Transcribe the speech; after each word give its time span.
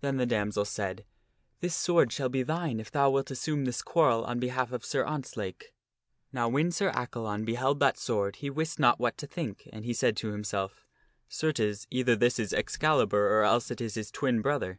Then 0.00 0.16
the 0.16 0.26
damoiselle 0.28 0.64
said," 0.64 1.04
This 1.60 1.74
sword 1.74 2.12
shall 2.12 2.28
be 2.28 2.44
thine 2.44 2.78
if 2.78 2.88
thou 2.92 3.10
wilt 3.10 3.32
assume 3.32 3.64
this 3.64 3.82
quarrel 3.82 4.22
upon 4.22 4.38
behalf 4.38 4.70
of 4.70 4.84
Sir 4.84 5.04
Ontzlake." 5.04 5.72
Now 6.32 6.48
when 6.48 6.70
Sir 6.70 6.92
Accalon 6.92 7.44
beheld 7.44 7.80
that 7.80 7.98
sword 7.98 8.36
he 8.36 8.48
wist 8.48 8.78
not 8.78 9.00
what 9.00 9.18
to 9.18 9.26
think, 9.26 9.68
and 9.72 9.84
he 9.84 9.92
said 9.92 10.16
to 10.18 10.28
himself," 10.30 10.86
Certes, 11.42 11.88
either 11.90 12.14
this 12.14 12.38
is 12.38 12.52
Excalibur 12.52 13.28
or 13.36 13.42
else 13.42 13.72
it 13.72 13.80
is 13.80 13.94
his 13.94 14.12
twin 14.12 14.40
brother." 14.40 14.78